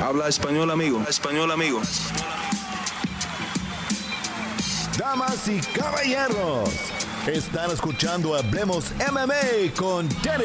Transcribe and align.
Habla 0.00 0.28
español, 0.28 0.70
amigo. 0.70 1.02
español, 1.08 1.50
amigo. 1.50 1.82
Damas 4.96 5.48
y 5.48 5.60
caballeros, 5.60 6.70
están 7.26 7.72
escuchando 7.72 8.36
Hablemos 8.36 8.92
MMA 9.10 9.74
con 9.76 10.08
Danny 10.22 10.44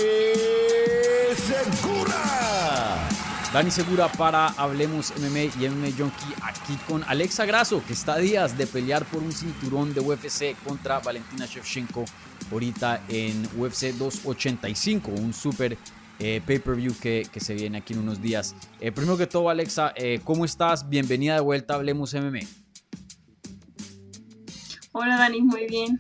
Segura. 1.36 3.10
Dani 3.54 3.70
Segura 3.70 4.08
para 4.08 4.48
Hablemos 4.48 5.14
MMA 5.20 5.62
y 5.62 5.70
MMA 5.70 5.96
Junkie 5.96 6.34
aquí 6.42 6.76
con 6.88 7.04
Alexa 7.04 7.46
Grasso, 7.46 7.84
que 7.86 7.94
está 7.94 8.14
a 8.14 8.18
días 8.18 8.58
de 8.58 8.66
pelear 8.66 9.06
por 9.06 9.22
un 9.22 9.32
cinturón 9.32 9.94
de 9.94 10.00
UFC 10.00 10.56
contra 10.64 11.00
Valentina 11.00 11.46
Shevchenko 11.46 12.06
ahorita 12.52 13.04
en 13.08 13.48
UFC 13.58 13.94
285, 13.94 15.12
un 15.12 15.32
super 15.32 15.78
eh, 16.24 16.42
pay-per-view 16.46 16.96
que, 17.02 17.28
se 17.36 17.54
viene 17.54 17.80
aquí 17.80 17.92
en 17.92 18.00
unos 18.00 18.22
días. 18.22 18.56
Eh, 18.80 18.94
primero 18.94 19.18
que 19.18 19.28
todo, 19.28 19.50
Alexa, 19.50 19.94
eh, 19.98 20.22
¿cómo 20.24 20.46
estás? 20.46 20.88
Bienvenida 20.88 21.36
de 21.36 21.42
vuelta 21.42 21.74
a 21.74 21.78
Hablemos 21.78 22.14
MMA. 22.14 22.40
Hola, 24.94 25.18
Dani, 25.18 25.42
muy 25.42 25.68
bien. 25.68 26.00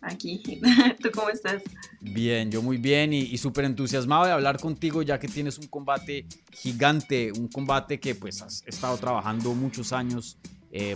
Aquí. 0.00 0.42
¿Tú 1.02 1.10
cómo 1.14 1.28
estás? 1.28 1.62
Bien, 2.00 2.50
yo 2.50 2.62
muy 2.62 2.78
bien 2.78 3.12
y, 3.12 3.20
y 3.20 3.36
súper 3.36 3.66
entusiasmado 3.66 4.24
de 4.24 4.32
hablar 4.32 4.58
contigo 4.58 5.02
ya 5.02 5.18
que 5.18 5.28
tienes 5.28 5.58
un 5.58 5.66
combate 5.66 6.26
gigante, 6.50 7.30
un 7.32 7.48
combate 7.48 8.00
que 8.00 8.14
pues 8.14 8.40
has 8.40 8.62
estado 8.66 8.96
trabajando 8.96 9.52
muchos 9.52 9.92
años 9.92 10.38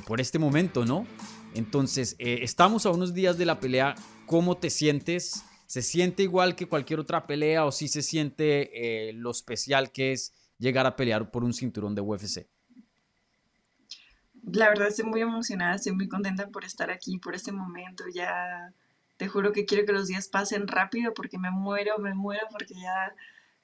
por 0.06 0.20
este 0.20 0.40
momento, 0.40 0.84
¿no? 0.84 1.06
Entonces, 1.54 2.16
estamos 2.18 2.84
a 2.84 2.90
unos 2.90 3.14
días 3.14 3.38
de 3.38 3.46
la 3.46 3.60
pelea. 3.60 3.94
¿Cómo 4.26 4.56
te 4.56 4.70
sientes? 4.70 5.44
¿Se 5.68 5.82
siente 5.82 6.22
igual 6.22 6.56
que 6.56 6.66
cualquier 6.66 6.98
otra 6.98 7.26
pelea 7.26 7.66
o 7.66 7.72
sí 7.72 7.88
se 7.88 8.00
siente 8.00 8.70
eh, 9.10 9.12
lo 9.12 9.30
especial 9.30 9.92
que 9.92 10.12
es 10.12 10.32
llegar 10.56 10.86
a 10.86 10.96
pelear 10.96 11.30
por 11.30 11.44
un 11.44 11.52
cinturón 11.52 11.94
de 11.94 12.00
UFC? 12.00 12.46
La 14.50 14.70
verdad 14.70 14.88
estoy 14.88 15.04
muy 15.04 15.20
emocionada, 15.20 15.74
estoy 15.74 15.92
muy 15.92 16.08
contenta 16.08 16.48
por 16.48 16.64
estar 16.64 16.90
aquí, 16.90 17.18
por 17.18 17.34
este 17.34 17.52
momento. 17.52 18.04
Ya 18.14 18.72
te 19.18 19.28
juro 19.28 19.52
que 19.52 19.66
quiero 19.66 19.84
que 19.84 19.92
los 19.92 20.08
días 20.08 20.28
pasen 20.28 20.66
rápido 20.68 21.12
porque 21.12 21.36
me 21.36 21.50
muero, 21.50 21.98
me 21.98 22.14
muero 22.14 22.46
porque 22.50 22.72
ya 22.72 23.14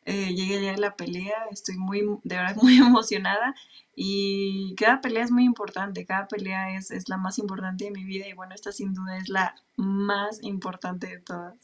eh, 0.04 0.34
llegué 0.34 0.62
ya 0.62 0.74
a 0.74 0.76
la 0.76 0.96
pelea. 0.96 1.46
Estoy 1.50 1.78
muy, 1.78 2.02
de 2.22 2.36
verdad, 2.36 2.56
muy 2.62 2.76
emocionada 2.76 3.54
y 3.96 4.74
cada 4.74 5.00
pelea 5.00 5.24
es 5.24 5.30
muy 5.30 5.44
importante, 5.44 6.04
cada 6.04 6.28
pelea 6.28 6.76
es, 6.76 6.90
es 6.90 7.08
la 7.08 7.16
más 7.16 7.38
importante 7.38 7.86
de 7.86 7.92
mi 7.92 8.04
vida 8.04 8.28
y 8.28 8.34
bueno, 8.34 8.54
esta 8.54 8.72
sin 8.72 8.92
duda 8.92 9.16
es 9.16 9.30
la 9.30 9.54
más 9.78 10.42
importante 10.42 11.06
de 11.06 11.20
todas. 11.20 11.54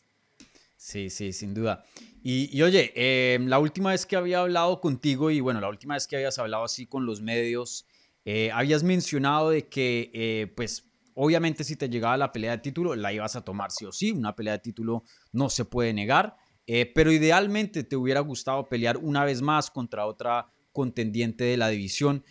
Sí, 0.80 1.10
sí, 1.10 1.34
sin 1.34 1.52
duda. 1.52 1.84
Y, 2.22 2.62
oye, 2.62 2.90
em, 2.94 3.48
la 3.48 3.58
última 3.58 3.90
vez 3.90 4.06
que 4.06 4.16
había 4.16 4.40
hablado 4.40 4.80
contigo 4.80 5.30
y 5.30 5.38
bueno, 5.40 5.60
la 5.60 5.68
última 5.68 5.92
vez 5.92 6.06
que 6.06 6.16
habías 6.16 6.38
hablado 6.38 6.64
así 6.64 6.86
con 6.86 7.04
los 7.04 7.20
medios, 7.20 7.86
eh, 8.24 8.50
habías 8.50 8.82
mencionado 8.82 9.50
de 9.50 9.68
que, 9.68 10.10
eh, 10.14 10.50
pues, 10.56 10.90
obviamente 11.12 11.64
si 11.64 11.76
te 11.76 11.90
llegaba 11.90 12.16
la 12.16 12.32
pelea 12.32 12.52
de 12.52 12.58
título, 12.62 12.96
la 12.96 13.12
ibas 13.12 13.36
a 13.36 13.44
tomar 13.44 13.72
sí 13.72 13.84
o 13.84 13.92
sí. 13.92 14.10
Una 14.12 14.34
pelea 14.34 14.54
de 14.54 14.60
título 14.60 15.04
no 15.32 15.50
se 15.50 15.66
puede 15.66 15.92
negar, 15.92 16.38
eh, 16.66 16.90
pero 16.94 17.12
idealmente 17.12 17.84
te 17.84 17.96
hubiera 17.96 18.20
gustado 18.20 18.70
pelear 18.70 18.96
una 18.96 19.26
vez 19.26 19.42
más 19.42 19.70
contra 19.70 20.06
otra 20.06 20.46
contendiente 20.72 21.44
de 21.44 21.58
la 21.58 21.68
división. 21.68 22.24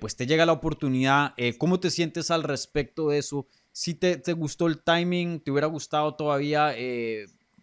pues 0.00 0.16
te 0.16 0.26
llega 0.26 0.46
la 0.46 0.52
oportunidad. 0.52 1.34
¿Cómo 1.58 1.78
te 1.78 1.90
sientes 1.90 2.30
al 2.30 2.42
respecto 2.42 3.08
de 3.08 3.18
eso? 3.18 3.46
Si 3.72 3.94
te, 3.94 4.16
te, 4.16 4.32
gustó 4.32 4.66
el 4.66 4.82
timing, 4.82 5.40
te 5.40 5.50
hubiera 5.50 5.66
gustado 5.66 6.14
todavía 6.14 6.74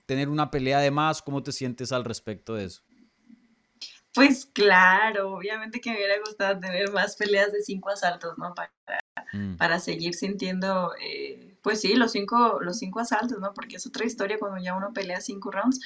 tener 0.05 0.29
una 0.29 0.51
pelea 0.51 0.79
de 0.79 0.91
más. 0.91 1.21
¿Cómo 1.21 1.43
te 1.43 1.51
sientes 1.51 1.91
al 1.91 2.05
respecto 2.05 2.55
de 2.55 2.65
eso? 2.65 2.81
Pues 4.15 4.45
claro, 4.45 5.33
obviamente 5.33 5.81
que 5.81 5.91
me 5.91 5.97
hubiera 5.97 6.17
gustado 6.19 6.57
tener 6.57 6.89
más 6.93 7.17
peleas 7.17 7.51
de 7.51 7.61
cinco 7.61 7.89
asaltos, 7.89 8.37
¿no? 8.37 8.53
Para, 8.55 8.71
mm. 9.33 9.57
para 9.57 9.77
seguir 9.79 10.13
sintiendo, 10.13 10.93
eh, 11.01 11.57
pues 11.61 11.81
sí, 11.81 11.95
los 11.95 12.13
cinco, 12.13 12.59
los 12.61 12.79
cinco 12.79 13.01
asaltos, 13.01 13.39
¿no? 13.39 13.53
Porque 13.53 13.75
es 13.75 13.85
otra 13.85 14.05
historia 14.05 14.39
cuando 14.39 14.63
ya 14.63 14.73
uno 14.73 14.93
pelea 14.93 15.19
cinco 15.19 15.51
rounds. 15.51 15.81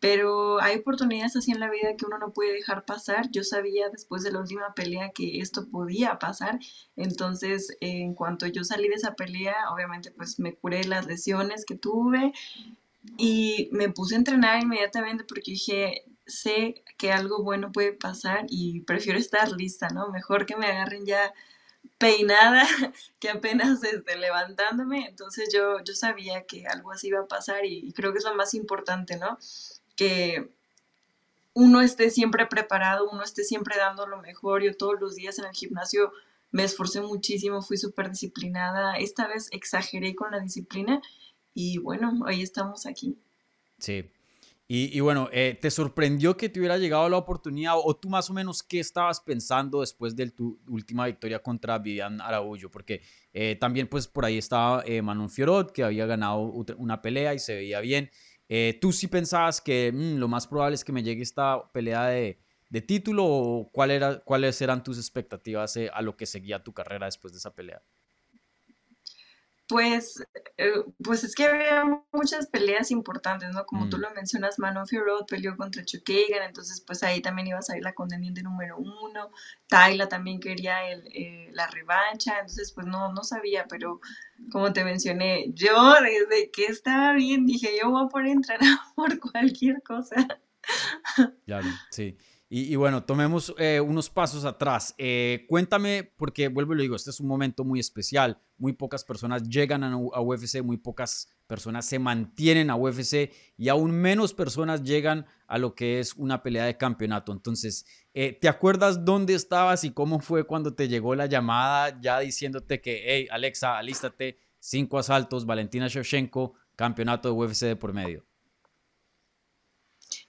Pero 0.00 0.60
hay 0.60 0.78
oportunidades 0.78 1.36
así 1.36 1.52
en 1.52 1.60
la 1.60 1.70
vida 1.70 1.96
que 1.96 2.04
uno 2.04 2.18
no 2.18 2.32
puede 2.32 2.52
dejar 2.52 2.84
pasar. 2.84 3.30
Yo 3.30 3.44
sabía 3.44 3.88
después 3.90 4.22
de 4.24 4.32
la 4.32 4.40
última 4.40 4.74
pelea 4.74 5.10
que 5.10 5.38
esto 5.38 5.68
podía 5.70 6.18
pasar. 6.18 6.58
Entonces, 6.96 7.76
en 7.80 8.14
cuanto 8.14 8.46
yo 8.46 8.64
salí 8.64 8.88
de 8.88 8.94
esa 8.94 9.14
pelea, 9.14 9.54
obviamente 9.72 10.10
pues 10.10 10.38
me 10.40 10.54
curé 10.54 10.84
las 10.84 11.06
lesiones 11.06 11.64
que 11.64 11.76
tuve 11.76 12.32
y 13.16 13.68
me 13.72 13.88
puse 13.88 14.14
a 14.14 14.18
entrenar 14.18 14.62
inmediatamente 14.62 15.24
porque 15.24 15.52
dije, 15.52 16.04
sé 16.26 16.84
que 16.96 17.12
algo 17.12 17.42
bueno 17.42 17.72
puede 17.72 17.92
pasar 17.92 18.46
y 18.48 18.80
prefiero 18.82 19.18
estar 19.18 19.50
lista, 19.52 19.88
¿no? 19.88 20.10
Mejor 20.10 20.46
que 20.46 20.56
me 20.56 20.66
agarren 20.66 21.06
ya 21.06 21.32
peinada 21.96 22.66
que 23.20 23.30
apenas 23.30 23.80
desde 23.80 24.16
levantándome. 24.16 25.06
Entonces 25.08 25.48
yo, 25.52 25.82
yo 25.84 25.94
sabía 25.94 26.44
que 26.44 26.66
algo 26.66 26.92
así 26.92 27.08
iba 27.08 27.20
a 27.20 27.26
pasar 27.26 27.64
y, 27.64 27.92
creo 27.92 28.12
que 28.12 28.18
es 28.18 28.24
lo 28.24 28.34
más 28.34 28.54
importante, 28.54 29.16
¿no? 29.16 29.38
Que 29.96 30.50
uno 31.54 31.80
esté 31.80 32.10
siempre 32.10 32.46
preparado, 32.46 33.08
uno 33.10 33.22
esté 33.22 33.42
siempre 33.42 33.76
dando 33.76 34.06
lo 34.06 34.18
mejor. 34.18 34.62
Yo 34.62 34.76
todos 34.76 35.00
los 35.00 35.16
días 35.16 35.38
en 35.38 35.46
el 35.46 35.52
gimnasio 35.52 36.12
me 36.50 36.64
esforcé 36.64 37.00
muchísimo, 37.00 37.62
fui 37.62 37.76
súper 37.76 38.10
disciplinada. 38.10 38.96
Esta 38.96 39.26
vez 39.26 39.48
exageré 39.50 40.14
con 40.14 40.30
la 40.30 40.40
disciplina 40.40 41.00
y 41.58 41.76
bueno, 41.78 42.16
hoy 42.24 42.40
estamos 42.42 42.86
aquí. 42.86 43.18
Sí. 43.80 44.08
Y, 44.70 45.00
bueno, 45.00 45.28
eh, 45.32 45.58
¿te 45.60 45.70
sorprendió 45.70 46.36
que 46.36 46.50
te 46.50 46.60
hubiera 46.60 46.76
llegado 46.76 47.08
la 47.08 47.16
oportunidad 47.16 47.72
o 47.82 47.96
tú 47.96 48.10
más 48.10 48.28
o 48.28 48.34
menos 48.34 48.62
qué 48.62 48.78
estabas 48.78 49.18
pensando 49.18 49.80
después 49.80 50.14
de 50.14 50.30
tu 50.30 50.60
última 50.68 51.06
victoria 51.06 51.42
contra 51.42 51.78
Vivian 51.78 52.20
Araújo? 52.20 52.70
Porque 52.70 53.00
eh, 53.32 53.56
también 53.58 53.88
pues 53.88 54.06
por 54.06 54.26
ahí 54.26 54.36
estaba 54.36 54.84
eh, 54.86 55.00
Manon 55.00 55.30
Fiorot 55.30 55.72
que 55.72 55.82
había 55.82 56.06
ganado 56.06 56.38
una 56.76 57.00
pelea 57.00 57.34
y 57.34 57.38
se 57.38 57.54
veía 57.54 57.80
bien. 57.80 58.10
¿Tú 58.80 58.92
sí 58.92 59.08
pensabas 59.08 59.60
que 59.60 59.90
mm, 59.92 60.18
lo 60.18 60.28
más 60.28 60.46
probable 60.46 60.74
es 60.74 60.84
que 60.84 60.92
me 60.92 61.02
llegue 61.02 61.22
esta 61.22 61.72
pelea 61.72 62.06
de, 62.08 62.38
de 62.68 62.82
título 62.82 63.24
o 63.24 63.70
cuál 63.72 63.90
era, 63.90 64.20
cuáles 64.20 64.60
eran 64.60 64.84
tus 64.84 64.98
expectativas 64.98 65.76
a 65.92 66.02
lo 66.02 66.16
que 66.16 66.26
seguía 66.26 66.62
tu 66.62 66.72
carrera 66.72 67.06
después 67.06 67.32
de 67.32 67.38
esa 67.38 67.54
pelea? 67.54 67.82
Pues, 69.68 70.22
eh, 70.56 70.82
pues 71.04 71.24
es 71.24 71.34
que 71.34 71.44
había 71.44 71.84
muchas 72.10 72.46
peleas 72.46 72.90
importantes, 72.90 73.50
¿no? 73.50 73.66
Como 73.66 73.90
tú 73.90 73.98
mm. 73.98 74.00
lo 74.00 74.10
mencionas, 74.14 74.58
Manon 74.58 74.86
Road 74.90 75.26
peleó 75.26 75.56
contra 75.58 75.84
Chuck 75.84 76.08
entonces 76.08 76.82
pues 76.86 77.02
ahí 77.02 77.20
también 77.20 77.48
iba 77.48 77.58
a 77.58 77.62
salir 77.62 77.82
la 77.82 77.92
contendiente 77.92 78.42
número 78.42 78.78
uno, 78.78 79.30
Tayla 79.68 80.08
también 80.08 80.40
quería 80.40 80.88
el, 80.90 81.06
eh, 81.12 81.50
la 81.52 81.66
revancha, 81.66 82.38
entonces 82.40 82.72
pues 82.72 82.86
no, 82.86 83.12
no 83.12 83.22
sabía, 83.24 83.66
pero 83.68 84.00
como 84.50 84.72
te 84.72 84.84
mencioné, 84.84 85.52
yo 85.52 85.94
desde 86.00 86.50
que 86.50 86.64
estaba 86.66 87.12
bien 87.12 87.44
dije, 87.44 87.76
yo 87.78 87.90
voy 87.90 88.06
a 88.06 88.08
poder 88.08 88.28
entrenar 88.28 88.78
por 88.96 89.20
cualquier 89.20 89.82
cosa. 89.82 90.16
Claro, 91.44 91.66
sí. 91.90 92.16
Y, 92.50 92.76
bueno, 92.76 93.04
tomemos 93.04 93.54
eh, 93.58 93.78
unos 93.78 94.08
pasos 94.08 94.46
atrás. 94.46 94.94
Eh, 94.96 95.44
cuéntame, 95.50 96.14
porque 96.16 96.48
vuelvo 96.48 96.72
y 96.72 96.76
lo 96.76 96.82
digo, 96.82 96.96
este 96.96 97.10
es 97.10 97.20
un 97.20 97.26
momento 97.26 97.62
muy 97.62 97.78
especial. 97.78 98.40
Muy 98.56 98.72
pocas 98.72 99.04
personas 99.04 99.42
llegan 99.42 99.84
a, 99.84 100.20
UFC, 100.20 100.62
muy 100.62 100.78
pocas 100.78 101.28
personas 101.46 101.84
se 101.84 101.98
mantienen 101.98 102.70
a 102.70 102.76
UFC 102.76 103.32
y 103.58 103.68
aún 103.68 103.90
menos 103.90 104.32
personas 104.32 104.82
llegan 104.82 105.26
a 105.46 105.58
lo 105.58 105.74
que 105.74 106.00
es 106.00 106.14
una 106.14 106.42
pelea 106.42 106.64
de 106.64 106.78
campeonato. 106.78 107.32
Entonces, 107.32 107.84
eh, 108.14 108.32
¿te 108.32 108.48
acuerdas 108.48 109.04
dónde 109.04 109.34
estabas 109.34 109.84
y 109.84 109.90
cómo 109.90 110.18
fue 110.18 110.44
cuando 110.44 110.74
te 110.74 110.88
llegó 110.88 111.14
la 111.14 111.26
llamada 111.26 112.00
ya 112.00 112.18
diciéndote 112.20 112.80
que, 112.80 113.02
hey, 113.04 113.28
Alexa, 113.30 113.76
alístate, 113.76 114.38
cinco 114.58 114.98
asaltos, 114.98 115.44
Valentina 115.44 115.86
Shevchenko, 115.86 116.54
campeonato 116.76 117.28
de 117.28 117.34
UFC 117.34 117.66
de 117.66 117.76
por 117.76 117.92
medio? 117.92 118.24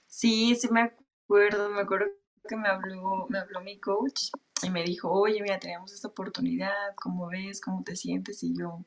Sí, 0.06 0.54
sí 0.54 0.68
me 0.70 0.99
me 1.30 1.80
acuerdo 1.80 2.06
que 2.48 2.56
me 2.56 2.68
habló, 2.68 3.26
me 3.28 3.38
habló 3.38 3.60
mi 3.60 3.78
coach 3.78 4.30
y 4.62 4.70
me 4.70 4.82
dijo, 4.82 5.10
oye, 5.10 5.40
mira, 5.42 5.58
tenemos 5.58 5.92
esta 5.92 6.08
oportunidad, 6.08 6.94
¿cómo 6.96 7.28
ves? 7.28 7.60
¿Cómo 7.60 7.82
te 7.84 7.96
sientes? 7.96 8.42
Y 8.42 8.56
yo, 8.56 8.84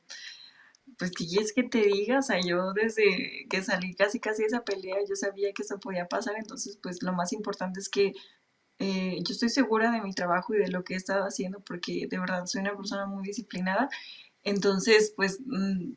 pues, 0.98 1.10
¿qué 1.12 1.26
quieres 1.26 1.52
que 1.52 1.62
te 1.64 1.82
diga? 1.82 2.18
O 2.18 2.22
sea, 2.22 2.40
yo 2.40 2.72
desde 2.72 3.46
que 3.48 3.62
salí 3.62 3.94
casi 3.94 4.20
casi 4.20 4.42
de 4.42 4.48
esa 4.48 4.64
pelea, 4.64 4.96
yo 5.08 5.16
sabía 5.16 5.52
que 5.52 5.62
eso 5.62 5.78
podía 5.80 6.06
pasar, 6.06 6.34
entonces, 6.36 6.78
pues, 6.82 7.02
lo 7.02 7.12
más 7.12 7.32
importante 7.32 7.80
es 7.80 7.88
que 7.88 8.12
eh, 8.78 9.18
yo 9.22 9.32
estoy 9.32 9.48
segura 9.48 9.90
de 9.90 10.02
mi 10.02 10.12
trabajo 10.12 10.54
y 10.54 10.58
de 10.58 10.68
lo 10.68 10.84
que 10.84 10.94
he 10.94 10.96
estado 10.96 11.24
haciendo, 11.24 11.60
porque 11.60 12.06
de 12.08 12.18
verdad 12.18 12.46
soy 12.46 12.60
una 12.60 12.76
persona 12.76 13.06
muy 13.06 13.24
disciplinada, 13.24 13.88
entonces, 14.42 15.12
pues, 15.16 15.40
mm, 15.46 15.94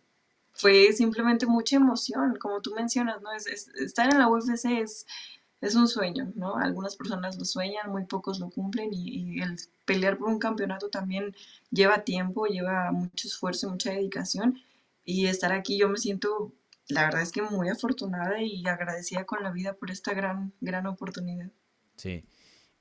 fue 0.54 0.92
simplemente 0.94 1.46
mucha 1.46 1.76
emoción, 1.76 2.36
como 2.40 2.62
tú 2.62 2.74
mencionas, 2.74 3.22
¿no? 3.22 3.32
Es, 3.34 3.48
estar 3.76 4.12
en 4.12 4.20
la 4.20 4.28
UFC 4.28 4.82
es 4.82 5.06
es 5.62 5.76
un 5.76 5.88
sueño, 5.88 6.32
¿no? 6.36 6.58
Algunas 6.58 6.96
personas 6.96 7.38
lo 7.38 7.46
sueñan, 7.46 7.90
muy 7.90 8.06
pocos 8.06 8.40
lo 8.40 8.50
cumplen 8.50 8.90
y, 8.94 9.42
el 9.42 9.58
pelear 9.86 10.18
por 10.18 10.30
un 10.30 10.40
campeonato 10.40 10.90
también 10.90 11.36
lleva 11.72 12.04
tiempo, 12.04 12.46
lleva 12.46 12.92
mucho 12.92 13.28
esfuerzo, 13.28 13.70
mucha 13.70 13.92
dedicación 13.92 14.60
y 15.04 15.28
estar 15.28 15.52
aquí 15.52 15.78
yo 15.78 15.90
me 15.90 15.98
siento, 15.98 16.52
la 16.90 17.06
verdad 17.06 17.22
es 17.22 17.32
que 17.32 17.42
muy 17.42 17.70
afortunada 17.70 18.42
y 18.42 18.66
agradecida 18.68 19.26
con 19.26 19.42
la 19.42 19.52
vida 19.52 19.74
por 19.74 19.90
esta 19.90 20.14
gran, 20.14 20.54
gran 20.62 20.86
oportunidad. 20.86 21.50
Sí. 21.96 22.24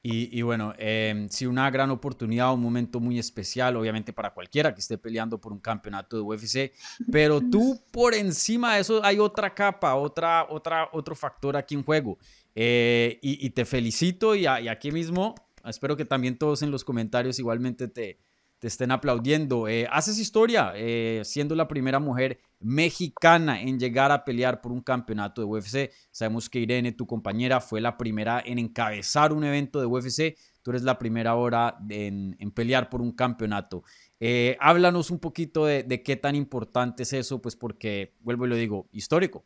Y, 0.09 0.41
bueno, 0.43 0.73
eh, 0.79 1.27
sí, 1.31 1.47
una 1.47 1.69
gran 1.69 1.91
oportunidad, 1.91 2.55
un 2.55 2.63
momento 2.63 3.01
muy 3.01 3.19
especial, 3.19 3.75
obviamente 3.75 4.13
para 4.13 4.33
cualquiera 4.33 4.73
que 4.73 4.81
esté 4.81 4.97
peleando 4.97 5.41
por 5.41 5.53
un 5.53 5.59
campeonato 5.59 6.17
de 6.17 6.23
UFC, 6.23 6.73
pero 7.11 7.41
tú 7.51 7.83
por 7.91 8.15
encima 8.15 8.77
de 8.77 8.83
eso 8.83 9.05
hay 9.05 9.19
otra 9.19 9.53
capa, 9.53 9.97
otra, 9.97 10.47
otra, 10.49 10.89
otro 10.93 11.17
factor 11.17 11.57
aquí 11.57 11.75
en 11.75 11.83
juego. 11.83 12.19
Eh, 12.59 13.19
y, 13.23 13.51
te 13.51 13.67
felicito 13.67 14.35
y, 14.35 14.47
aquí 14.47 14.91
mismo, 14.91 15.35
espero 15.65 15.97
que 15.97 16.07
también 16.07 16.39
todos 16.39 16.63
en 16.63 16.71
los 16.71 16.85
comentarios 16.85 17.39
igualmente 17.39 17.87
te, 17.87 18.19
estén 18.63 18.91
aplaudiendo. 18.91 19.69
Eh, 19.69 19.87
haces 19.91 20.19
historia 20.19 20.73
eh, 20.75 21.23
siendo 21.25 21.55
la 21.55 21.69
primera 21.69 21.99
mujer 21.99 22.41
mexicana 22.61 23.61
en 23.61 23.79
llegar 23.79 24.11
a 24.11 24.25
pelear 24.25 24.61
por 24.61 24.73
un 24.73 24.81
campeonato 24.81 25.41
de 25.41 25.47
UFC. 25.47 25.93
Sabemos 26.11 26.49
que 26.49 26.61
Irene, 26.61 26.93
tu 26.93 27.07
compañera, 27.07 27.61
fue 27.61 27.81
la 27.81 27.97
primera 27.97 28.43
en 28.45 28.59
encabezar 28.59 29.33
un 29.33 29.45
evento 29.45 29.81
de 29.81 29.87
UFC. 29.87 30.37
Tú 30.63 30.71
eres 30.71 30.83
la 30.83 30.99
primera 30.99 31.31
ahora 31.31 31.79
en, 31.89 32.37
pelear 32.53 32.89
por 32.89 33.01
un 33.01 33.13
campeonato. 33.13 33.85
Eh, 34.19 34.57
háblanos 34.61 35.11
un 35.11 35.21
poquito 35.21 35.67
de, 35.67 36.03
qué 36.03 36.17
tan 36.17 36.35
importante 36.35 37.05
es 37.05 37.13
eso, 37.13 37.41
pues 37.41 37.55
porque, 37.55 38.15
vuelvo 38.21 38.47
y 38.47 38.49
lo 38.49 38.57
digo, 38.57 38.89
histórico. 38.91 39.45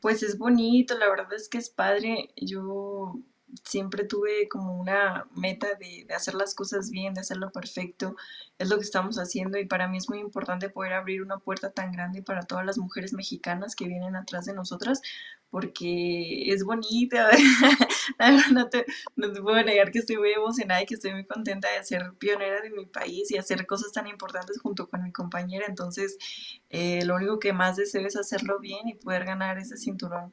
Pues 0.00 0.22
es 0.22 0.38
bonito, 0.38 0.96
la 0.96 1.08
verdad 1.08 1.32
es 1.34 1.48
que 1.48 1.58
es 1.58 1.70
padre. 1.70 2.30
Yo 2.36 3.20
siempre 3.64 4.04
tuve 4.04 4.48
como 4.48 4.78
una 4.78 5.26
meta 5.34 5.68
de, 5.78 6.06
hacer 6.14 6.34
las 6.34 6.54
cosas 6.54 6.90
bien, 6.90 7.14
de 7.14 7.20
hacerlo 7.20 7.50
perfecto. 7.52 8.16
Es 8.58 8.68
lo 8.68 8.76
que 8.76 8.84
estamos 8.84 9.18
haciendo 9.18 9.58
y 9.58 9.66
para 9.66 9.88
mí 9.88 9.98
es 9.98 10.08
muy 10.08 10.18
importante 10.18 10.68
poder 10.70 10.94
abrir 10.94 11.22
una 11.22 11.38
puerta 11.38 11.70
tan 11.70 11.92
grande 11.92 12.22
para 12.22 12.42
todas 12.42 12.64
las 12.64 12.78
mujeres 12.78 13.12
mexicanas 13.12 13.76
que 13.76 13.86
vienen 13.88 14.16
atrás 14.16 14.46
de 14.46 14.54
nosotras 14.54 15.02
porque 15.50 16.52
es 16.52 16.64
bonita. 16.64 17.30
no 18.52 18.68
te, 18.68 18.84
no 19.16 19.32
te 19.32 19.40
puedo 19.40 19.62
negar 19.62 19.90
que 19.90 20.00
estoy 20.00 20.16
muy 20.16 20.32
emocionada 20.32 20.82
y 20.82 20.86
que 20.86 20.94
estoy 20.94 21.12
muy 21.12 21.24
contenta 21.24 21.68
de 21.72 21.84
ser 21.84 22.12
pionera 22.18 22.60
de 22.60 22.70
mi 22.70 22.86
país 22.86 23.30
y 23.30 23.38
hacer 23.38 23.66
cosas 23.66 23.92
tan 23.92 24.06
importantes 24.06 24.60
junto 24.60 24.88
con 24.88 25.02
mi 25.02 25.12
compañera. 25.12 25.66
Entonces, 25.68 26.18
eh, 26.70 27.04
lo 27.04 27.16
único 27.16 27.38
que 27.38 27.52
más 27.52 27.76
deseo 27.76 28.06
es 28.06 28.16
hacerlo 28.16 28.58
bien 28.60 28.88
y 28.88 28.94
poder 28.94 29.24
ganar 29.24 29.58
ese 29.58 29.76
cinturón. 29.76 30.32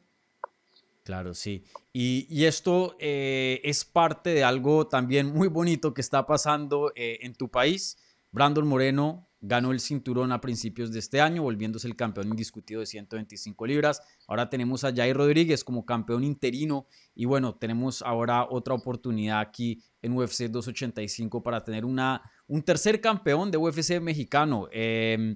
Claro, 1.04 1.34
sí. 1.34 1.66
Y, 1.92 2.46
esto 2.46 2.96
eh, 3.00 3.60
es 3.64 3.84
parte 3.84 4.30
de 4.30 4.44
algo 4.44 4.88
también 4.88 5.34
muy 5.34 5.50
bonito 5.50 5.94
que 5.94 6.02
está 6.02 6.26
pasando 6.26 6.92
eh, 6.96 7.20
en 7.22 7.36
tu 7.36 7.50
país. 7.50 7.98
Brandon 8.32 8.66
Moreno 8.66 9.28
ganó 9.46 9.72
el 9.72 9.82
cinturón 9.82 10.32
a 10.32 10.40
principios 10.40 10.94
de 10.94 11.00
este 11.00 11.20
año, 11.20 11.44
volviéndose 11.44 11.86
el 11.86 11.98
campeón 11.98 12.30
indiscutido 12.30 12.80
de 12.80 12.86
125 12.86 13.68
libras. 13.68 14.02
Ahora 14.26 14.50
tenemos 14.50 14.86
a 14.86 14.96
Jair 14.96 15.18
Rodríguez 15.18 15.66
como 15.66 15.86
campeón 15.86 16.24
interino 16.24 16.88
y 17.14 17.26
bueno, 17.26 17.54
tenemos 17.56 18.02
ahora 18.02 18.48
otra 18.50 18.74
oportunidad 18.74 19.42
aquí 19.42 19.84
en 20.02 20.18
UFC 20.18 20.44
285 20.44 21.44
para 21.44 21.62
tener 21.62 21.84
una, 21.84 22.22
un 22.48 22.64
tercer 22.64 23.02
campeón 23.02 23.52
de 23.52 23.58
UFC 23.58 24.00
mexicano. 24.00 24.70
Em, 24.72 25.36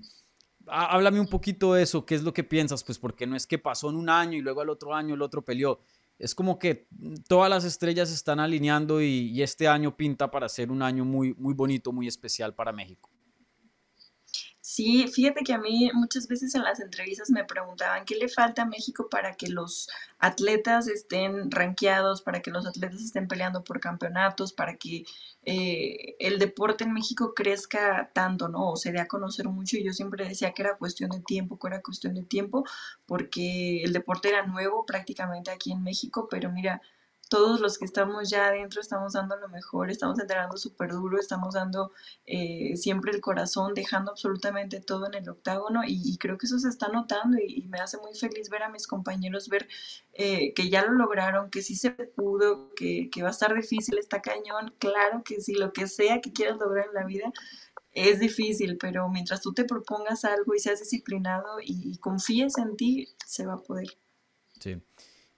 háblame 0.70 1.20
un 1.20 1.28
poquito 1.28 1.74
de 1.74 1.84
eso, 1.84 2.06
¿qué 2.06 2.16
es 2.16 2.24
lo 2.24 2.34
que 2.34 2.44
piensas? 2.44 2.84
Pues 2.84 3.00
porque 3.00 3.26
no 3.26 3.36
es 3.36 3.48
que 3.48 3.58
pasó 3.58 3.90
en 3.90 3.96
un 3.96 4.10
año 4.10 4.38
y 4.38 4.42
luego 4.42 4.62
al 4.62 4.70
otro 4.70 4.94
año 4.94 5.16
el 5.16 5.22
otro 5.22 5.44
peleó. 5.44 5.80
Es 6.20 6.34
como 6.34 6.58
que 6.58 6.88
todas 7.28 7.50
las 7.50 7.64
estrellas 7.64 8.12
están 8.12 8.40
alineando 8.40 9.02
y, 9.02 9.42
este 9.42 9.68
año 9.68 9.96
pinta 9.96 10.32
para 10.32 10.50
ser 10.50 10.72
un 10.72 10.82
año 10.82 11.06
muy, 11.06 11.34
muy 11.36 11.54
bonito, 11.54 11.92
muy 11.92 12.08
especial 12.08 12.56
para 12.56 12.72
México. 12.72 13.10
Sí, 14.78 15.08
fíjate 15.08 15.44
que 15.44 15.54
a 15.54 15.58
mí 15.58 15.90
muchas 15.96 16.28
veces 16.28 16.54
en 16.54 16.62
las 16.62 16.80
entrevistas 16.80 17.32
me 17.32 17.44
preguntaban 17.44 18.06
qué 18.06 18.16
le 18.16 18.30
falta 18.30 18.62
a 18.62 18.66
México 18.66 19.10
para 19.10 19.34
que 19.34 19.48
los 19.48 19.90
atletas 20.20 20.88
estén 20.88 21.50
rankeados, 21.50 22.22
para 22.22 22.44
que 22.44 22.52
los 22.52 22.68
atletas 22.68 23.02
estén 23.02 23.28
peleando 23.28 23.64
por 23.64 23.80
campeonatos, 23.80 24.54
para 24.54 24.76
que 24.78 25.04
eh, 25.42 26.16
el 26.20 26.38
deporte 26.38 26.84
en 26.84 26.94
México 26.94 27.34
crezca 27.34 28.12
tanto, 28.14 28.50
¿no? 28.50 28.70
O 28.74 28.76
se 28.76 28.92
dé 28.92 29.00
a 29.00 29.08
conocer 29.08 29.48
mucho. 29.50 29.78
Y 29.78 29.84
yo 29.84 29.94
siempre 29.94 30.28
decía 30.28 30.52
que 30.54 30.62
era 30.62 30.78
cuestión 30.78 31.10
de 31.10 31.22
tiempo, 31.22 31.58
que 31.58 31.70
era 31.70 31.82
cuestión 31.82 32.14
de 32.14 32.24
tiempo, 32.24 32.64
porque 33.08 33.82
el 33.84 33.94
deporte 33.94 34.30
era 34.30 34.46
nuevo 34.46 34.86
prácticamente 34.86 35.50
aquí 35.50 35.72
en 35.72 35.82
México, 35.82 36.28
pero 36.30 36.52
mira, 36.52 36.84
todos 37.30 37.60
los 37.60 37.78
que 37.78 37.86
estamos 37.86 38.30
ya 38.30 38.48
adentro 38.48 38.82
estamos 38.82 39.14
dando 39.14 39.38
lo 39.38 39.50
mejor, 39.50 39.90
estamos 39.90 40.20
entrenando 40.20 40.58
súper 40.58 40.92
duro, 40.92 41.20
estamos 41.20 41.54
dando 41.54 41.92
eh, 42.26 42.76
siempre 42.78 43.12
el 43.12 43.22
corazón, 43.22 43.74
dejando 43.74 44.12
absolutamente 44.12 44.80
todo 44.80 45.08
en 45.08 45.16
el 45.16 45.30
octágono 45.30 45.82
y, 45.86 46.18
creo 46.18 46.38
que 46.38 46.46
eso 46.46 46.60
se 46.60 46.70
está 46.70 46.88
notando 46.88 47.38
y, 47.38 47.68
me 47.68 47.80
hace 47.80 47.98
muy 47.98 48.14
feliz 48.14 48.50
ver 48.50 48.64
a 48.64 48.70
mis 48.70 48.88
compañeros 48.88 49.50
ver 49.50 49.68
eh, 50.14 50.54
que 50.54 50.70
ya 50.70 50.86
lo 50.86 50.94
lograron, 50.94 51.50
que 51.50 51.62
sí 51.62 51.76
se 51.76 51.92
pudo, 51.92 52.74
que, 52.76 53.10
va 53.22 53.28
a 53.28 53.32
estar 53.32 53.54
difícil, 53.54 53.98
está 53.98 54.22
cañón, 54.22 54.74
claro 54.80 55.22
que 55.24 55.42
sí, 55.42 55.54
lo 55.54 55.74
que 55.74 55.88
sea 55.88 56.22
que 56.22 56.32
quieras 56.34 56.58
lograr 56.58 56.88
en 56.88 56.94
la 56.94 57.06
vida. 57.06 57.32
Es 57.92 58.20
difícil, 58.20 58.78
pero 58.78 59.10
mientras 59.10 59.42
tú 59.42 59.54
te 59.54 59.66
propongas 59.66 60.24
algo 60.24 60.54
y 60.54 60.60
seas 60.60 60.80
disciplinado 60.80 61.58
y 61.64 61.98
confíes 61.98 62.58
en 62.60 62.78
ti, 62.78 63.10
se 63.26 63.46
va 63.46 63.56
a 63.56 63.58
poder. 63.58 63.98
Sí. 64.60 64.82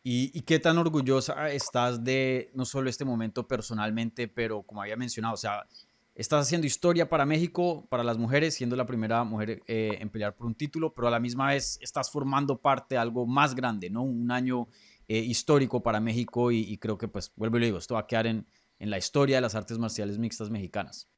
¿Y, 0.01 0.41
qué 0.41 0.59
tan 0.59 0.77
orgullosa 0.77 1.51
estás 1.51 2.03
de 2.03 2.51
no 2.53 2.65
solo 2.65 2.89
este 2.89 3.03
momento 3.03 3.47
personalmente, 3.47 4.27
pero 4.27 4.63
como 4.63 4.81
había 4.81 4.95
mencionado, 4.95 5.33
o 5.33 5.37
sea, 5.37 5.67
estás 6.15 6.45
haciendo 6.45 6.65
historia 6.65 7.09
para 7.09 7.25
México, 7.25 7.85
para 7.89 8.03
las 8.03 8.17
mujeres, 8.17 8.55
siendo 8.55 8.75
la 8.75 8.85
primera 8.85 9.23
mujer 9.25 9.61
eh, 9.67 9.97
en 9.99 10.09
pelear 10.09 10.35
por 10.35 10.47
un 10.47 10.55
título, 10.55 10.93
pero 10.93 11.09
a 11.09 11.11
la 11.11 11.19
misma 11.19 11.47
vez 11.47 11.77
estás 11.81 12.09
formando 12.09 12.57
parte 12.57 12.95
de 12.95 12.99
algo 12.99 13.27
más 13.27 13.55
grande, 13.55 13.89
¿no? 13.89 14.03
Un 14.03 14.31
año 14.31 14.69
eh, 15.07 15.19
histórico 15.19 15.83
para 15.83 15.99
México 15.99 16.51
y, 16.51 16.77
creo 16.77 16.97
que, 16.97 17.09
pues, 17.09 17.31
vuelvo 17.35 17.57
y 17.57 17.59
lo 17.59 17.65
digo, 17.65 17.77
esto 17.77 17.95
va 17.95 18.01
a 18.01 18.07
quedar 18.07 18.27
en, 18.27 18.47
en 18.79 18.89
la 18.89 18.97
historia 18.97 19.37
de 19.37 19.41
las 19.41 19.55
artes 19.55 19.77
marciales 19.77 20.17
mixtas 20.17 20.49
mexicanas. 20.49 21.09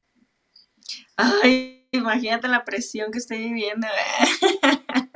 Ay, 1.16 1.86
imagínate 1.92 2.48
la 2.48 2.64
presión 2.64 3.12
que 3.12 3.18
estoy 3.18 3.38
viviendo. 3.38 3.86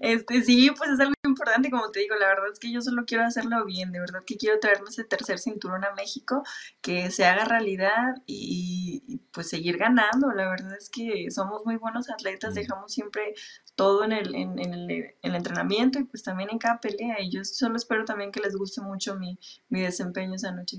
Este, 0.00 0.42
sí, 0.42 0.70
pues 0.76 0.90
es 0.90 1.00
algo 1.00 1.14
importante, 1.34 1.70
como 1.70 1.90
te 1.90 2.00
digo, 2.00 2.14
la 2.14 2.28
verdad 2.28 2.46
es 2.52 2.58
que 2.58 2.72
yo 2.72 2.80
solo 2.80 3.04
quiero 3.04 3.24
hacerlo 3.24 3.64
bien, 3.64 3.92
de 3.92 4.00
verdad 4.00 4.20
que 4.24 4.36
quiero 4.36 4.58
traerme 4.60 4.88
ese 4.88 5.04
tercer 5.04 5.38
cinturón 5.38 5.84
a 5.84 5.92
México, 5.94 6.42
que 6.80 7.10
se 7.10 7.24
haga 7.24 7.44
realidad 7.44 8.14
y, 8.26 9.20
pues 9.32 9.48
seguir 9.48 9.76
ganando. 9.76 10.30
La 10.32 10.48
verdad 10.48 10.76
es 10.78 10.88
que 10.88 11.30
somos 11.30 11.64
muy 11.64 11.76
buenos 11.76 12.08
atletas, 12.08 12.52
mm. 12.52 12.54
dejamos 12.54 12.92
siempre 12.92 13.34
todo 13.74 14.04
en 14.04 14.12
el, 14.12 14.34
en, 14.34 14.58
el, 14.58 15.34
entrenamiento 15.34 15.98
y 15.98 16.04
pues 16.04 16.22
también 16.22 16.50
en 16.50 16.58
cada 16.58 16.80
pelea. 16.80 17.20
Y 17.20 17.30
yo 17.30 17.44
solo 17.44 17.76
espero 17.76 18.04
también 18.04 18.30
que 18.30 18.40
les 18.40 18.56
guste 18.56 18.80
mucho 18.80 19.16
mi, 19.16 19.38
mi 19.68 19.80
desempeño 19.80 20.34
esa 20.34 20.52
noche. 20.52 20.78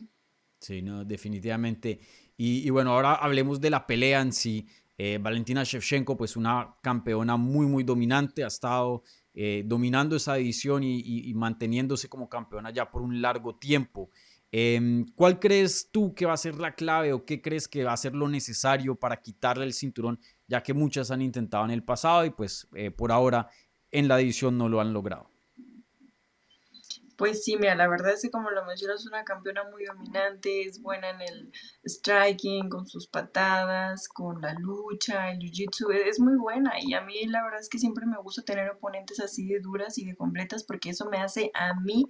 Sí, 0.60 0.82
no, 0.82 1.04
definitivamente. 1.04 2.00
Y, 2.38 2.66
y, 2.66 2.70
bueno, 2.70 2.92
ahora 2.92 3.16
hablemos 3.16 3.60
de 3.60 3.70
la 3.70 3.86
pelea 3.86 4.22
en 4.22 4.34
sí. 4.34 4.68
Eh, 4.98 5.20
Valentina 5.22 5.64
Shevchenko, 5.64 6.16
pues 6.16 6.38
una 6.38 6.78
campeona 6.82 7.36
muy, 7.36 7.66
muy 7.66 7.84
dominante, 7.84 8.44
ha 8.44 8.48
estado 8.48 9.04
eh, 9.38 9.64
dominando 9.66 10.16
esa 10.16 10.38
edición 10.38 10.84
y, 10.84 11.34
manteniéndose 11.34 12.08
como 12.08 12.30
campeona 12.30 12.72
ya 12.72 12.90
por 12.90 13.02
un 13.02 13.22
largo 13.22 13.56
tiempo. 13.56 14.10
Em, 14.50 15.06
¿Cuál 15.16 15.40
crees 15.40 15.90
tú 15.92 16.16
que 16.16 16.26
va 16.26 16.32
a 16.32 16.38
ser 16.38 16.56
la 16.56 16.74
clave 16.74 17.12
o 17.12 17.26
qué 17.26 17.42
crees 17.42 17.68
que 17.68 17.84
va 17.84 17.92
a 17.92 17.98
ser 17.98 18.16
lo 18.16 18.30
necesario 18.30 18.96
para 18.96 19.22
quitarle 19.22 19.66
el 19.66 19.74
cinturón, 19.74 20.20
ya 20.48 20.64
que 20.64 20.74
muchas 20.74 21.12
han 21.12 21.22
intentado 21.22 21.66
en 21.66 21.72
el 21.72 21.84
pasado 21.84 22.24
y 22.24 22.30
pues 22.30 22.68
eh, 22.76 22.92
por 22.92 23.12
ahora 23.12 23.50
en 23.92 24.08
la 24.08 24.22
edición 24.22 24.58
no 24.58 24.70
lo 24.70 24.80
han 24.80 24.94
logrado? 24.94 25.35
Pues 27.18 27.46
sí, 27.46 27.56
mira, 27.56 27.76
la 27.76 27.88
verdad 27.88 28.12
es 28.12 28.22
que 28.22 28.30
como 28.30 28.50
lo 28.50 28.66
mencionas, 28.66 29.00
es 29.00 29.08
una 29.08 29.24
campeona 29.24 29.64
muy 29.72 29.86
dominante, 29.86 30.64
es 30.64 30.82
buena 30.82 31.12
en 31.12 31.22
el 31.22 31.52
striking, 31.86 32.68
con 32.68 32.88
sus 32.88 33.08
patadas, 33.08 34.10
con 34.10 34.42
la 34.42 34.54
lucha, 34.54 35.32
el 35.32 35.40
jiu-jitsu, 35.40 35.94
e, 35.94 36.10
es 36.10 36.20
muy 36.20 36.36
buena. 36.36 36.74
Y 36.82 36.94
a 36.94 37.02
mí 37.02 37.26
la 37.28 37.42
verdad 37.44 37.62
es 37.62 37.70
que 37.70 37.80
siempre 37.80 38.06
me 38.06 38.18
gusta 38.18 38.42
tener 38.42 38.70
oponentes 38.70 39.22
así 39.22 39.48
de 39.48 39.62
duras 39.62 39.98
y 39.98 40.06
de 40.06 40.16
completas 40.16 40.66
porque 40.66 40.90
eso 40.90 41.10
me 41.10 41.18
hace 41.20 41.52
a 41.54 41.74
mí 41.80 42.06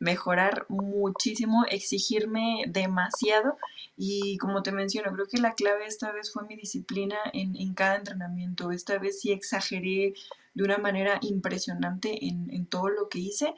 mejorar 0.00 0.66
muchísimo, 0.68 1.64
exigirme 1.70 2.64
demasiado. 2.66 3.56
Y 3.96 4.38
como 4.38 4.62
te 4.64 4.72
menciono, 4.72 5.12
creo 5.12 5.26
que 5.28 5.38
la 5.38 5.54
clave 5.54 5.86
esta 5.86 6.10
vez 6.10 6.32
fue 6.32 6.44
mi 6.46 6.56
disciplina 6.56 7.16
en, 7.32 7.54
en 7.54 7.74
cada 7.74 7.96
entrenamiento, 7.96 8.72
esta 8.72 8.98
vez 8.98 9.20
sí 9.20 9.30
exageré 9.30 10.14
de 10.54 10.64
una 10.64 10.78
manera 10.78 11.18
impresionante 11.22 12.26
en, 12.26 12.52
en 12.52 12.66
todo 12.66 12.88
lo 12.88 13.08
que 13.08 13.20
hice 13.20 13.54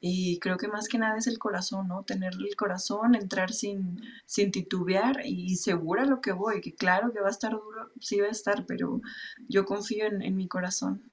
y 0.00 0.38
creo 0.38 0.56
que 0.56 0.66
más 0.66 0.88
que 0.88 0.98
nada 0.98 1.18
es 1.18 1.26
el 1.26 1.38
corazón, 1.38 1.88
¿no? 1.88 2.04
Tener 2.04 2.32
el 2.32 2.56
corazón, 2.56 3.14
entrar 3.14 3.52
sin, 3.52 4.00
sin 4.24 4.50
titubear 4.50 5.20
y 5.26 5.56
segura 5.56 6.06
lo 6.06 6.22
que 6.22 6.32
voy, 6.32 6.62
que 6.62 6.74
claro 6.74 7.12
que 7.12 7.20
va 7.20 7.28
a 7.28 7.32
estar 7.32 7.52
duro, 7.52 7.90
sí 8.00 8.18
va 8.18 8.28
a 8.28 8.30
estar, 8.30 8.64
pero 8.66 9.02
yo 9.46 9.66
confío 9.66 10.06
en, 10.06 10.36
mi 10.36 10.48
corazón. 10.48 11.12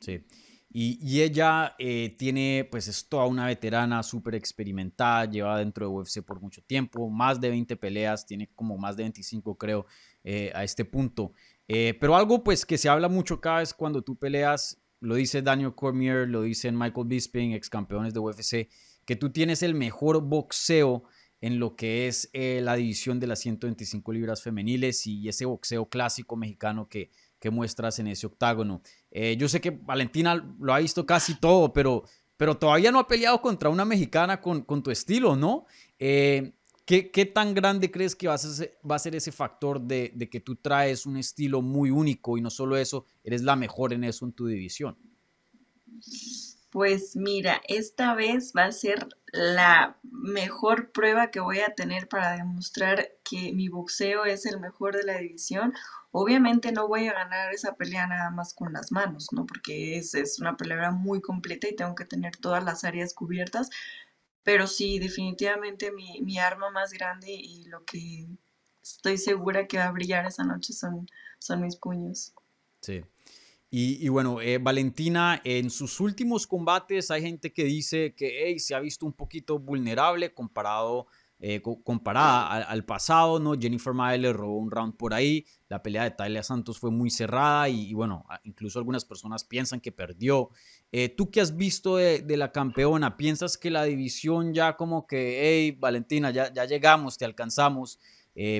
Sí. 0.00 0.22
Y, 0.70 1.22
ella 1.22 1.74
eh, 1.78 2.14
tiene, 2.18 2.68
pues 2.70 2.88
es 2.88 3.08
toda 3.08 3.24
una 3.24 3.46
veterana 3.46 4.02
súper 4.02 4.34
experimentada, 4.34 5.24
lleva 5.24 5.58
dentro 5.58 5.86
de 5.86 5.92
UFC 5.94 6.22
por 6.22 6.42
mucho 6.42 6.62
tiempo, 6.62 7.08
más 7.08 7.40
de 7.40 7.48
20 7.48 7.76
peleas, 7.76 8.26
tiene 8.26 8.50
como 8.54 8.76
más 8.76 8.94
de 8.96 9.04
25 9.04 9.56
creo 9.56 9.86
eh, 10.22 10.52
a 10.54 10.64
este 10.64 10.84
punto. 10.84 11.32
Eh, 11.66 11.96
pero 11.98 12.14
algo 12.14 12.44
pues 12.44 12.66
que 12.66 12.76
se 12.76 12.90
habla 12.90 13.08
mucho 13.08 13.40
cada 13.40 13.60
vez 13.60 13.72
cuando 13.72 14.02
tú 14.02 14.16
peleas 14.16 14.78
lo 15.00 15.14
dice 15.14 15.42
Daniel 15.42 15.74
Cormier, 15.74 16.28
lo 16.28 16.42
dicen 16.42 16.76
Michael 16.76 17.06
Bisping, 17.06 17.52
ex 17.52 17.70
campeones 17.70 18.14
de 18.14 18.20
UFC, 18.20 18.68
que 19.04 19.16
tú 19.16 19.30
tienes 19.30 19.62
el 19.62 19.74
mejor 19.74 20.22
boxeo 20.22 21.04
en 21.40 21.58
lo 21.58 21.76
que 21.76 22.08
es 22.08 22.30
eh, 22.32 22.60
la 22.62 22.74
división 22.74 23.20
de 23.20 23.28
las 23.28 23.38
125 23.40 24.12
libras 24.12 24.42
femeniles 24.42 25.06
y 25.06 25.28
ese 25.28 25.44
boxeo 25.44 25.88
clásico 25.88 26.36
mexicano 26.36 26.88
que, 26.88 27.10
que 27.38 27.50
muestras 27.50 27.98
en 28.00 28.08
ese 28.08 28.26
octágono. 28.26 28.82
Eh, 29.10 29.36
yo 29.38 29.48
sé 29.48 29.60
que 29.60 29.70
Valentina 29.70 30.34
lo 30.58 30.74
ha 30.74 30.80
visto 30.80 31.06
casi 31.06 31.38
todo, 31.38 31.72
pero, 31.72 32.04
pero 32.36 32.56
todavía 32.56 32.90
no 32.90 32.98
ha 32.98 33.06
peleado 33.06 33.40
contra 33.40 33.68
una 33.68 33.84
mexicana 33.84 34.40
con, 34.40 34.62
con 34.62 34.82
tu 34.82 34.90
estilo, 34.90 35.36
¿no? 35.36 35.66
Eh, 35.98 36.54
¿qué, 36.88 37.10
¿qué, 37.10 37.26
tan 37.26 37.52
grande 37.52 37.90
crees 37.90 38.16
que 38.16 38.28
va 38.28 38.34
a 38.34 38.98
ser, 38.98 39.14
ese 39.14 39.30
factor 39.30 39.78
de, 39.78 40.10
de 40.14 40.30
que 40.30 40.40
tú 40.40 40.56
traes 40.56 41.04
un 41.04 41.18
estilo 41.18 41.60
muy 41.60 41.90
único 41.90 42.38
y 42.38 42.40
no 42.40 42.48
solo 42.48 42.78
eso, 42.78 43.04
eres 43.22 43.42
la 43.42 43.56
mejor 43.56 43.92
en 43.92 44.04
eso 44.04 44.24
en 44.24 44.32
tu 44.32 44.46
división? 44.46 44.96
Pues 46.70 47.14
mira, 47.14 47.60
esta 47.68 48.14
vez 48.14 48.52
va 48.56 48.64
a 48.64 48.72
ser 48.72 49.06
la 49.32 49.98
mejor 50.02 50.90
prueba 50.90 51.30
que 51.30 51.40
voy 51.40 51.60
a 51.60 51.74
tener 51.74 52.08
para 52.08 52.36
demostrar 52.36 53.10
que 53.22 53.52
mi 53.52 53.68
boxeo 53.68 54.24
es 54.24 54.46
el 54.46 54.58
mejor 54.58 54.96
de 54.96 55.04
la 55.04 55.18
división. 55.18 55.74
Obviamente 56.10 56.72
no 56.72 56.88
voy 56.88 57.06
a 57.06 57.12
ganar 57.12 57.52
esa 57.52 57.74
pelea 57.74 58.06
nada 58.06 58.30
más 58.30 58.54
con 58.54 58.72
las 58.72 58.92
manos, 58.92 59.28
¿no? 59.32 59.44
Porque 59.44 59.98
es, 59.98 60.14
es 60.14 60.40
una 60.40 60.56
pelea 60.56 60.90
muy 60.90 61.20
completa 61.20 61.68
y 61.68 61.76
tengo 61.76 61.94
que 61.94 62.06
tener 62.06 62.36
todas 62.36 62.64
las 62.64 62.84
áreas 62.84 63.12
cubiertas. 63.12 63.68
Pero 64.42 64.66
sí, 64.66 64.98
definitivamente 64.98 65.92
mi, 65.92 66.38
arma 66.38 66.70
más 66.70 66.92
grande 66.92 67.30
y 67.30 67.64
lo 67.64 67.84
que 67.84 68.26
estoy 68.82 69.18
segura 69.18 69.66
que 69.66 69.78
va 69.78 69.84
a 69.84 69.92
brillar 69.92 70.26
esa 70.26 70.44
noche 70.44 70.72
son, 70.72 71.06
son 71.38 71.60
mis 71.60 71.76
puños. 71.76 72.32
Sí. 72.80 73.02
Y, 73.70 74.08
bueno, 74.08 74.40
eh, 74.40 74.56
Valentina, 74.56 75.42
en 75.44 75.68
sus 75.68 76.00
últimos 76.00 76.46
combates 76.46 77.10
hay 77.10 77.20
gente 77.20 77.52
que 77.52 77.64
dice 77.64 78.14
que 78.14 78.58
se 78.58 78.74
ha 78.74 78.80
visto 78.80 79.04
un 79.04 79.12
poquito 79.12 79.58
vulnerable 79.58 80.32
comparado, 80.32 81.06
eh, 81.40 81.62
comparada 81.62 82.62
al, 82.62 82.84
pasado, 82.84 83.38
¿no? 83.38 83.54
Jennifer 83.54 83.92
Mayer 83.92 84.20
le 84.20 84.32
robó 84.32 84.58
un 84.58 84.70
round 84.70 84.96
por 84.96 85.14
ahí, 85.14 85.46
la 85.68 85.82
pelea 85.82 86.04
de 86.04 86.10
Talia 86.10 86.42
Santos 86.42 86.78
fue 86.78 86.90
muy 86.90 87.10
cerrada 87.10 87.68
y, 87.68 87.92
bueno, 87.94 88.24
incluso 88.44 88.78
algunas 88.78 89.04
personas 89.04 89.44
piensan 89.44 89.80
que 89.80 89.92
perdió. 89.92 90.50
Eh, 90.92 91.08
¿Tú 91.08 91.30
qué 91.30 91.40
has 91.40 91.56
visto 91.56 91.96
de, 91.96 92.36
la 92.36 92.52
campeona? 92.52 93.16
¿Piensas 93.16 93.56
que 93.56 93.70
la 93.70 93.84
división 93.84 94.54
ya 94.54 94.76
como 94.76 95.06
que, 95.06 95.40
hey, 95.42 95.76
Valentina, 95.78 96.30
ya, 96.30 96.64
llegamos, 96.64 97.18
te 97.18 97.24
alcanzamos? 97.24 97.98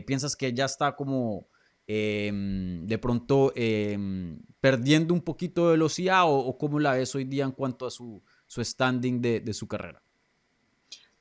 ¿Piensas 0.07 0.35
que 0.35 0.53
ya 0.53 0.65
está 0.65 0.97
como 0.97 1.47
Em, 1.91 2.87
de 2.87 2.99
pronto 2.99 3.51
em, 3.57 4.39
perdiendo 4.61 5.15
un 5.15 5.23
poquito 5.23 5.65
de 5.65 5.73
velocidad 5.73 6.25
o, 6.27 6.59
cómo 6.59 6.79
la 6.79 6.93
ves 6.93 7.15
hoy 7.15 7.25
día 7.25 7.45
en 7.45 7.53
cuanto 7.53 7.87
a 7.87 7.91
su, 7.91 8.23
su 8.47 8.63
standing 8.63 9.23
de, 9.23 9.55
su 9.55 9.67
carrera? 9.67 10.03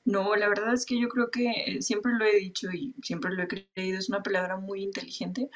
No, 0.07 0.37
la 0.37 0.47
verdad 0.47 0.73
es 0.73 0.85
que 0.85 0.97
yo 0.97 1.09
creo 1.09 1.29
que 1.29 1.51
eh, 1.51 1.81
siempre 1.81 2.13
lo 2.13 2.23
he 2.23 2.37
dicho 2.37 2.71
y 2.71 2.95
siempre 3.03 3.29
lo 3.33 3.43
he 3.43 3.47
creído, 3.49 3.99
es 3.99 4.07
una 4.07 4.23
peleadora 4.23 4.55
muy 4.55 4.81
inteligente. 4.81 5.49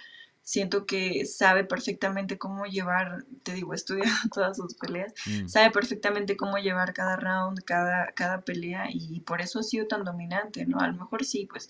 Siento 0.44 0.86
que 0.86 1.26
sabe 1.26 1.64
perfectamente 1.64 2.38
cómo 2.38 2.66
llevar, 2.66 3.24
te 3.44 3.54
digo, 3.54 3.72
he 3.72 3.78
estudiado 3.78 4.12
todas 4.34 4.58
sus 4.58 4.76
peleas, 4.76 5.14
mm. 5.26 5.48
sabe 5.48 5.72
perfectamente 5.72 6.36
cómo 6.36 6.58
llevar 6.58 6.92
cada 6.94 7.16
round, 7.16 7.64
cada, 7.64 8.12
cada 8.12 8.42
pelea 8.42 8.88
y 8.92 9.22
por 9.22 9.40
eso 9.40 9.60
ha 9.60 9.64
sido 9.64 9.88
tan 9.88 10.04
dominante, 10.04 10.66
¿no? 10.66 10.80
A 10.82 10.88
lo 10.88 10.96
mejor 10.96 11.24
sí, 11.24 11.48
pues 11.50 11.70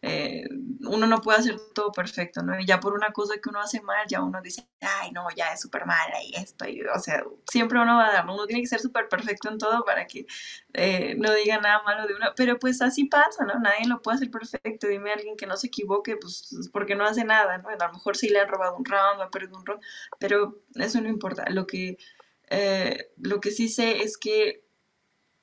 eh, 0.00 0.44
uno 0.86 1.08
no 1.08 1.20
puede 1.20 1.38
hacer 1.38 1.56
todo 1.74 1.90
perfecto, 1.90 2.42
¿no? 2.42 2.58
Y 2.58 2.64
ya 2.64 2.78
por 2.78 2.94
una 2.94 3.10
cosa 3.12 3.34
que 3.42 3.48
uno 3.48 3.60
hace 3.60 3.80
mal, 3.80 4.06
ya 4.08 4.22
uno 4.22 4.40
dice, 4.40 4.68
ay, 4.80 5.10
no, 5.10 5.26
ya 5.36 5.52
es 5.52 5.60
súper 5.60 5.86
mala 5.86 6.22
y 6.22 6.34
esto, 6.36 6.68
y, 6.68 6.82
o 6.82 6.98
sea, 7.00 7.24
siempre 7.50 7.80
uno 7.80 7.96
va 7.96 8.08
a 8.08 8.12
dar, 8.12 8.24
uno 8.24 8.46
tiene 8.46 8.62
que 8.62 8.68
ser 8.68 8.78
súper 8.80 9.08
perfecto 9.08 9.48
en 9.50 9.58
todo 9.58 9.84
para 9.84 10.06
que 10.06 10.26
eh, 10.74 11.16
no 11.18 11.32
diga 11.34 11.60
nada 11.60 11.82
malo 11.82 12.06
de 12.06 12.14
uno, 12.14 12.26
pero 12.36 12.58
pues 12.58 12.80
así 12.80 13.06
pasa, 13.06 13.44
¿no? 13.44 13.58
Nadie 13.58 13.88
lo 13.88 14.00
puede 14.00 14.16
hacer 14.16 14.30
perfecto, 14.30 14.86
dime 14.86 15.10
a 15.10 15.14
alguien 15.14 15.36
que 15.36 15.46
no 15.46 15.56
se 15.56 15.66
equivoque, 15.66 16.16
pues 16.16 16.48
porque 16.72 16.94
no 16.94 17.04
hace 17.04 17.24
nada, 17.24 17.58
¿no? 17.58 17.68
A 17.68 17.86
lo 17.86 17.92
mejor 17.92 18.16
sí 18.16 18.28
le 18.28 18.40
han 18.40 18.48
robado 18.48 18.76
un 18.76 18.84
round, 18.84 19.20
ha 19.20 19.30
perdido 19.30 19.58
un 19.58 19.66
round, 19.66 19.82
pero 20.20 20.62
eso 20.76 21.00
no 21.00 21.08
importa, 21.08 21.44
lo 21.50 21.66
que, 21.66 21.98
eh, 22.50 23.10
lo 23.18 23.40
que 23.40 23.50
sí 23.50 23.68
sé 23.68 24.02
es 24.02 24.16
que 24.16 24.64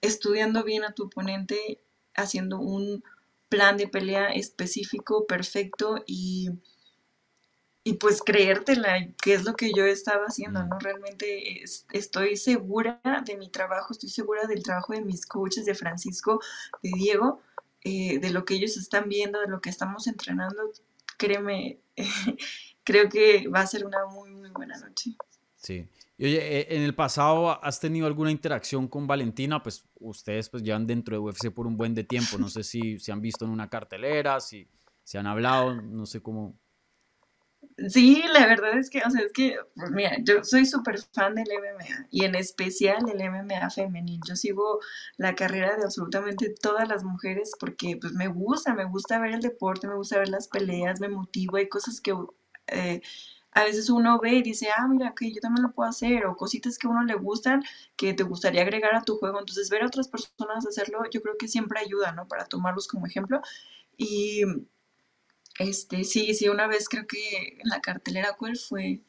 estudiando 0.01 0.63
bien 0.63 0.85
a 0.85 0.93
tu 0.93 1.03
oponente, 1.05 1.83
haciendo 2.15 2.59
un 2.59 3.03
plan 3.49 3.77
de 3.77 3.87
pelea 3.87 4.29
específico, 4.29 5.25
perfecto 5.27 6.03
y, 6.07 6.49
y 7.83 7.93
pues 7.93 8.21
creértela, 8.23 9.07
que 9.21 9.33
es 9.35 9.43
lo 9.43 9.53
que 9.55 9.71
yo 9.75 9.85
estaba 9.85 10.25
haciendo, 10.25 10.63
¿no? 10.65 10.79
Realmente 10.79 11.63
estoy 11.91 12.35
segura 12.35 12.99
de 13.25 13.37
mi 13.37 13.49
trabajo, 13.49 13.93
estoy 13.93 14.09
segura 14.09 14.47
del 14.47 14.63
trabajo 14.63 14.93
de 14.93 15.01
mis 15.01 15.25
coaches, 15.27 15.65
de 15.65 15.75
Francisco, 15.75 16.39
de 16.81 16.89
Diego, 16.95 17.41
eh, 17.83 18.17
de 18.19 18.31
lo 18.31 18.43
que 18.43 18.55
ellos 18.55 18.75
están 18.77 19.07
viendo, 19.07 19.39
de 19.39 19.47
lo 19.47 19.61
que 19.61 19.69
estamos 19.69 20.07
entrenando. 20.07 20.63
Créeme, 21.17 21.79
creo 22.83 23.07
que 23.09 23.47
va 23.49 23.59
a 23.61 23.67
ser 23.67 23.85
una 23.85 24.05
muy, 24.07 24.31
muy 24.31 24.49
buena 24.49 24.77
noche. 24.79 25.11
Sí. 25.65 25.89
Y 26.17 26.25
oye, 26.25 26.59
eh, 26.59 26.67
en 26.75 26.83
el 26.83 26.93
pasado 26.93 27.63
has 27.63 27.79
tenido 27.79 28.05
alguna 28.05 28.29
interacción 28.29 28.87
con 28.87 29.07
Valentina, 29.07 29.63
pues 29.63 29.83
ustedes 29.99 30.47
pues 30.47 30.61
llevan 30.61 30.85
dentro 30.85 31.15
de 31.15 31.19
UFC 31.19 31.51
por 31.51 31.65
un 31.65 31.75
buen 31.75 31.95
de 31.95 32.03
tiempo, 32.03 32.37
no 32.37 32.49
sé 32.49 32.63
si 32.63 32.99
se 32.99 33.11
han 33.11 33.19
visto 33.19 33.45
en 33.45 33.51
una 33.51 33.67
cartelera, 33.67 34.39
si 34.39 34.67
se 35.03 35.17
han 35.17 35.25
hablado, 35.25 35.81
no 35.81 36.05
sé 36.05 36.21
cómo. 36.21 36.55
Sí, 37.89 38.23
la 38.31 38.45
verdad 38.45 38.77
es 38.77 38.91
que, 38.91 38.99
o 38.99 39.09
sea, 39.09 39.21
es 39.21 39.33
que, 39.33 39.57
mira, 39.91 40.17
yo 40.23 40.43
soy 40.43 40.67
súper 40.67 40.99
fan 40.99 41.33
del 41.33 41.47
MMA 41.47 42.07
y 42.11 42.23
en 42.25 42.35
especial 42.35 43.03
del 43.03 43.27
MMA 43.27 43.71
femenil. 43.71 44.21
Yo 44.27 44.35
sigo 44.35 44.79
la 45.17 45.33
carrera 45.33 45.75
de 45.75 45.83
absolutamente 45.83 46.53
todas 46.61 46.87
las 46.87 47.03
mujeres 47.03 47.51
porque 47.59 47.97
pues 47.99 48.13
me 48.13 48.27
gusta, 48.27 48.75
me 48.75 48.85
gusta 48.85 49.19
ver 49.19 49.33
el 49.33 49.41
deporte, 49.41 49.87
me 49.87 49.95
gusta 49.95 50.19
ver 50.19 50.29
las 50.29 50.47
peleas, 50.47 51.01
me 51.01 51.09
motiva, 51.09 51.57
hay 51.57 51.67
cosas 51.67 51.99
que 51.99 52.13
eh, 52.67 53.01
a 53.55 53.63
veces 53.63 53.89
uno 53.89 54.19
ve 54.19 54.33
y 54.33 54.43
dice, 54.43 54.67
ah, 54.77 54.85
mira, 54.87 55.13
que 55.17 55.31
yo 55.31 55.39
también 55.39 55.63
lo 55.63 55.71
puedo 55.71 55.89
hacer, 55.89 56.25
o 56.25 56.35
cositas 56.35 56.77
que 56.77 56.87
a 56.87 56.89
uno 56.89 57.03
le 57.05 57.15
gustan, 57.15 57.63
que 57.95 58.13
te 58.13 58.23
gustaría 58.23 58.61
agregar 58.61 58.93
a 58.93 59.03
tu 59.03 59.17
juego. 59.17 59.39
Entonces, 59.39 59.69
ver 59.69 59.83
a 59.83 59.87
otras 59.87 60.09
personas 60.09 60.67
hacerlo, 60.67 60.99
yo 61.09 61.21
creo 61.21 61.37
que 61.37 61.47
siempre 61.47 61.79
ayuda, 61.79 62.11
¿no? 62.11 62.27
Para 62.27 62.45
tomarlos 62.45 62.87
como 62.89 63.07
ejemplo. 63.07 63.41
Y, 63.97 64.43
este, 65.57 66.03
sí, 66.03 66.33
sí, 66.33 66.49
una 66.49 66.67
vez 66.67 66.89
creo 66.89 67.07
que 67.07 67.57
en 67.61 67.69
la 67.69 67.79
cartelera, 67.79 68.35
¿cuál 68.37 68.57
fue? 68.57 69.01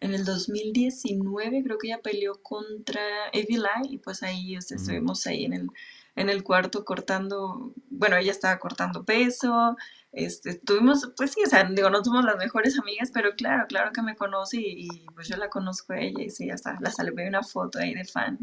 En 0.00 0.14
el 0.14 0.24
2019 0.24 1.62
creo 1.62 1.78
que 1.78 1.88
ella 1.88 2.00
peleó 2.02 2.42
contra 2.42 3.00
Evil 3.32 3.64
Eye 3.64 3.94
y 3.94 3.98
pues 3.98 4.22
ahí 4.22 4.56
estuvimos 4.56 5.26
ahí 5.26 5.44
en 5.44 5.54
el, 5.54 5.68
en 6.16 6.30
el 6.30 6.42
cuarto 6.44 6.84
cortando, 6.84 7.74
bueno, 7.90 8.16
ella 8.16 8.32
estaba 8.32 8.58
cortando 8.58 9.04
peso, 9.04 9.76
este, 10.16 10.54
tuvimos, 10.54 11.12
pues 11.14 11.32
sí, 11.32 11.40
o 11.44 11.48
sea, 11.48 11.64
digo, 11.64 11.90
no 11.90 12.02
somos 12.02 12.24
las 12.24 12.38
mejores 12.38 12.78
amigas, 12.78 13.10
pero 13.12 13.34
claro, 13.36 13.66
claro 13.68 13.92
que 13.92 14.00
me 14.00 14.16
conoce 14.16 14.56
y, 14.58 14.88
pues 15.14 15.28
yo 15.28 15.36
la 15.36 15.50
conozco 15.50 15.92
a 15.92 16.00
ella 16.00 16.24
y 16.24 16.30
sí, 16.30 16.48
hasta 16.48 16.78
la 16.80 16.90
salvé 16.90 17.28
una 17.28 17.42
foto 17.42 17.78
ahí 17.78 17.94
de 17.94 18.04
fan. 18.06 18.38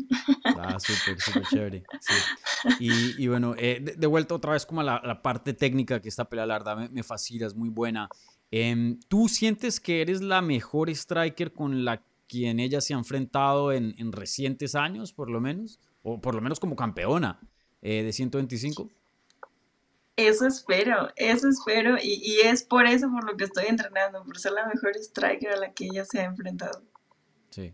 Ah, 0.46 0.80
súper, 0.80 1.20
súper 1.20 1.44
chévere. 1.50 1.84
Sí. 2.00 2.14
Y, 2.80 3.24
y, 3.24 3.28
bueno, 3.28 3.56
eh, 3.58 3.96
de, 3.98 4.08
vuelta 4.08 4.36
otra 4.36 4.52
vez 4.52 4.68
como 4.68 4.82
a 4.82 4.84
la, 4.84 5.22
parte 5.24 5.54
técnica 5.54 6.00
que 6.00 6.10
esta 6.10 6.26
pelea, 6.26 6.46
la 6.46 6.60
verdad, 6.60 6.78
me, 6.78 6.90
me 6.90 7.02
fascina, 7.02 7.48
es 7.48 7.56
muy 7.56 7.70
buena. 7.70 8.08
Em, 8.52 9.00
¿Tú 9.08 9.28
sientes 9.28 9.80
que 9.80 10.02
eres 10.02 10.22
la 10.22 10.44
mejor 10.44 10.92
striker 10.92 11.54
con 11.54 11.86
la 11.86 12.04
quien 12.28 12.60
ella 12.60 12.82
se 12.82 12.94
ha 12.94 12.98
enfrentado 12.98 13.72
en, 13.72 13.96
en 13.98 14.12
recientes 14.12 14.76
años, 14.76 15.12
por 15.12 15.32
lo 15.32 15.42
menos? 15.42 15.80
O 16.04 16.22
por 16.22 16.36
lo 16.36 16.42
menos 16.42 16.60
como 16.60 16.76
campeona 16.76 17.40
eh, 17.82 18.04
de 18.04 18.14
125? 18.14 18.92
Eso 20.16 20.46
espero, 20.46 21.10
eso 21.16 21.50
espero 21.50 21.98
y, 22.02 22.38
es 22.44 22.64
por 22.64 22.86
eso 22.86 23.10
por 23.10 23.24
lo 23.24 23.36
que 23.36 23.46
estoy 23.46 23.66
entrenando, 23.68 24.24
por 24.24 24.38
ser 24.38 24.52
la 24.52 24.68
mejor 24.68 24.96
striker 24.96 25.50
a 25.50 25.58
la 25.58 25.74
que 25.74 25.86
ella 25.86 26.06
se 26.06 26.20
ha 26.20 26.26
enfrentado. 26.26 26.84
Sí, 27.50 27.74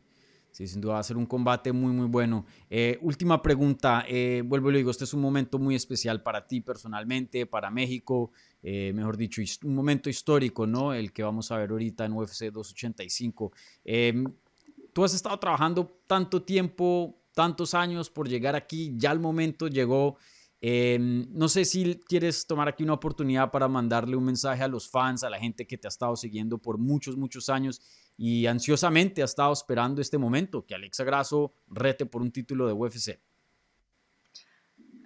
sí, 0.49 0.65
sin 0.65 0.79
duda 0.79 0.93
va 0.93 0.99
a 0.99 1.03
ser 1.03 1.17
un 1.17 1.25
combate 1.25 1.73
muy, 1.73 1.91
muy 1.91 2.07
bueno. 2.07 2.45
Eh, 2.69 2.97
última 3.01 3.41
pregunta, 3.41 4.05
eh, 4.07 4.41
vuelvo 4.45 4.69
y 4.69 4.73
le 4.73 4.77
digo, 4.77 4.91
este 4.91 5.03
es 5.03 5.13
un 5.13 5.19
momento 5.19 5.59
muy 5.59 5.75
especial 5.75 6.23
para 6.23 6.47
ti 6.47 6.61
personalmente, 6.61 7.45
para 7.45 7.69
México, 7.69 8.31
eh, 8.63 8.93
mejor 8.95 9.17
dicho, 9.17 9.41
un 9.63 9.75
momento 9.75 10.09
histórico, 10.09 10.65
¿no? 10.65 10.93
El 10.93 11.11
que 11.11 11.23
vamos 11.23 11.51
a 11.51 11.57
ver 11.57 11.71
ahorita 11.71 12.05
en 12.05 12.13
UFC 12.13 12.51
285. 12.51 13.51
Em, 13.83 14.23
tú 14.93 15.03
has 15.03 15.13
estado 15.13 15.37
trabajando 15.39 15.99
tanto 16.07 16.41
tiempo, 16.43 17.21
tantos 17.33 17.73
años 17.73 18.09
por 18.09 18.29
llegar 18.29 18.55
aquí, 18.55 18.93
ya 18.95 19.11
el 19.11 19.19
momento 19.19 19.67
llegó. 19.67 20.17
Em, 20.61 21.25
no 21.31 21.47
sé 21.47 21.63
si 21.63 22.01
quieres 22.05 22.45
tomar 22.45 22.67
aquí 22.67 22.83
una 22.83 22.93
oportunidad 22.93 23.49
para 23.49 23.69
mandarle 23.69 24.17
un 24.17 24.25
mensaje 24.25 24.61
a 24.61 24.67
los 24.67 24.89
fans, 24.89 25.23
a 25.23 25.29
la 25.29 25.39
gente 25.39 25.65
que 25.65 25.77
te 25.77 25.87
ha 25.87 25.89
estado 25.89 26.15
siguiendo 26.17 26.57
por 26.57 26.77
muchos, 26.77 27.15
muchos 27.15 27.47
años 27.47 27.81
y 28.17 28.45
ansiosamente 28.45 29.21
ha 29.21 29.25
estado 29.25 29.53
esperando 29.53 30.01
este 30.01 30.17
momento, 30.17 30.65
que 30.65 30.75
Alexa 30.75 31.05
Grasso 31.05 31.53
rete 31.67 32.05
por 32.05 32.21
un 32.21 32.31
título 32.31 32.67
de 32.67 32.73
UFC. 32.73 33.21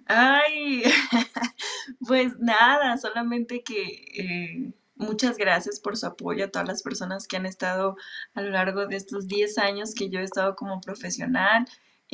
Ay, 0.06 0.82
pues 2.06 2.36
nada, 2.40 2.98
solamente 2.98 3.62
que 3.62 3.82
eh, 4.16 4.72
muchas 4.96 5.36
gracias 5.36 5.78
por 5.78 5.96
su 5.96 6.06
apoyo 6.06 6.46
a 6.46 6.48
todas 6.48 6.66
las 6.66 6.82
personas 6.82 7.28
que 7.28 7.36
han 7.36 7.46
estado 7.46 7.96
a 8.34 8.42
lo 8.42 8.50
largo 8.50 8.86
de 8.86 8.96
estos 8.96 9.28
10 9.28 9.58
años 9.58 9.94
que 9.94 10.10
yo 10.10 10.18
he 10.18 10.24
estado 10.24 10.56
como 10.56 10.80
profesional. 10.80 11.66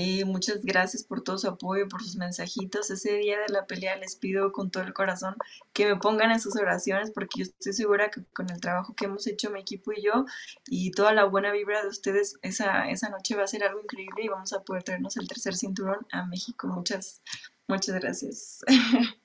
Eh, 0.03 0.25
muchas 0.25 0.65
gracias 0.65 1.05
por 1.05 1.21
todo 1.21 1.37
su 1.37 1.47
apoyo, 1.47 1.87
por 1.87 2.03
sus 2.03 2.17
mensajitos. 2.17 2.91
Ese 2.91 3.19
día 3.19 3.39
de 3.39 3.53
la 3.53 3.67
pelea 3.67 3.97
les 3.97 4.17
pido 4.17 4.51
con 4.51 4.71
todo 4.71 4.83
el 4.83 4.95
corazón 4.95 5.37
que 5.75 5.85
me 5.85 5.97
pongan 5.97 6.31
en 6.31 6.41
sus 6.41 6.57
oraciones 6.57 7.11
porque 7.11 7.41
yo 7.41 7.43
estoy 7.43 7.75
segura 7.75 8.11
que 8.11 8.25
con 8.33 8.49
el 8.49 8.63
trabajo 8.63 8.95
que 8.95 9.05
hemos 9.05 9.27
hecho 9.27 9.51
mi 9.51 9.61
equipo 9.61 9.93
y 9.93 10.03
yo 10.03 10.25
y 10.69 10.93
toda 10.93 11.13
la 11.13 11.25
buena 11.25 11.53
vibra 11.53 11.83
de 11.83 11.89
ustedes, 11.89 12.39
esa, 12.41 12.89
esa 12.89 13.11
noche 13.11 13.37
va 13.37 13.43
a 13.43 13.47
ser 13.47 13.63
algo 13.63 13.79
increíble 13.79 14.25
y 14.25 14.29
vamos 14.29 14.55
a 14.55 14.63
poder 14.65 14.85
traernos 14.85 15.19
el 15.19 15.29
tercer 15.29 15.55
cinturón 15.55 15.99
a 16.13 16.25
México. 16.25 16.67
Muchas, 16.67 17.21
muchas 17.69 18.01
gracias. 18.01 18.61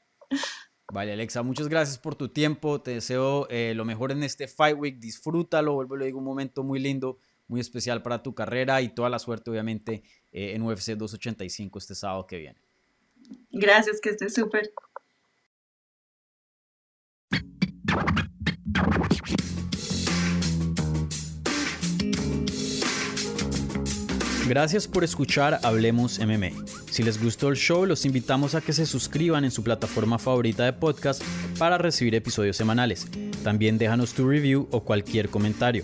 Vale, 0.91 1.13
Alexa, 1.13 1.41
muchas 1.41 1.69
gracias 1.69 1.97
por 1.97 2.15
tu 2.15 2.27
tiempo. 2.27 2.81
Te 2.81 2.91
deseo 2.91 3.47
eh, 3.49 3.71
lo 3.77 3.85
mejor 3.85 4.11
en 4.11 4.23
este 4.23 4.49
Fight 4.49 4.77
Week. 4.77 4.99
Disfrútalo, 4.99 5.73
vuelvo 5.73 5.95
a 5.95 5.99
digo, 5.99 6.19
un 6.19 6.25
momento 6.25 6.65
muy 6.65 6.79
lindo, 6.79 7.17
muy 7.47 7.59
especial 7.59 8.01
para 8.01 8.23
tu 8.23 8.33
carrera 8.33 8.81
y 8.81 8.89
toda 8.89 9.09
la 9.09 9.19
suerte, 9.19 9.51
obviamente, 9.51 10.03
eh, 10.31 10.53
en 10.55 10.61
UFC 10.63 10.95
285 10.95 11.79
este 11.79 11.95
sábado 11.95 12.25
que 12.27 12.37
viene. 12.37 12.59
Gracias, 13.51 13.99
que 14.01 14.09
estés 14.09 14.33
súper. 14.33 14.71
Gracias 24.47 24.87
por 24.87 25.03
escuchar 25.03 25.59
Hablemos 25.63 26.19
MMA. 26.19 26.51
Si 26.91 27.01
les 27.01 27.21
gustó 27.21 27.49
el 27.49 27.55
show, 27.55 27.85
los 27.87 28.05
invitamos 28.05 28.53
a 28.53 28.61
que 28.61 28.73
se 28.73 28.85
suscriban 28.85 29.43
en 29.43 29.49
su 29.49 29.63
plataforma 29.63 30.19
favorita 30.19 30.63
de 30.65 30.73
podcast 30.73 31.23
para 31.57 31.79
recibir 31.79 32.13
episodios 32.13 32.55
semanales. 32.55 33.07
También 33.43 33.79
déjanos 33.79 34.13
tu 34.13 34.29
review 34.29 34.67
o 34.69 34.83
cualquier 34.83 35.29
comentario. 35.29 35.83